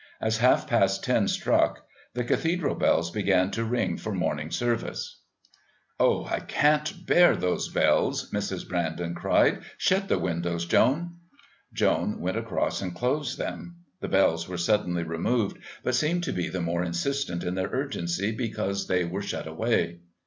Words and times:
As 0.19 0.39
half 0.39 0.65
past 0.65 1.03
ten 1.03 1.27
struck 1.27 1.85
the 2.15 2.23
Cathedral 2.23 2.73
bells 2.73 3.11
began 3.11 3.51
to 3.51 3.63
ring 3.63 3.97
for 3.97 4.11
morning 4.11 4.49
service. 4.49 5.19
"Oh, 5.99 6.25
I 6.25 6.39
can't 6.39 7.05
bear 7.05 7.35
those 7.35 7.69
bells," 7.69 8.31
Mrs. 8.31 8.67
Brandon 8.67 9.13
cried. 9.13 9.59
"Shut 9.77 10.07
the 10.07 10.17
windows, 10.17 10.65
Joan." 10.65 11.17
Joan 11.71 12.19
went 12.19 12.35
across 12.37 12.81
and 12.81 12.95
closed 12.95 13.37
them. 13.37 13.75
The 13.99 14.07
bells 14.09 14.49
were 14.49 14.57
suddenly 14.57 15.03
removed, 15.03 15.59
but 15.83 15.93
seemed 15.93 16.23
to 16.23 16.33
be 16.33 16.49
the 16.49 16.61
more 16.61 16.81
insistent 16.83 17.43
in 17.43 17.53
their 17.53 17.69
urgency 17.69 18.31
because 18.31 18.87
they 18.87 19.03
were 19.05 19.21
shut 19.21 19.45
away. 19.45 19.99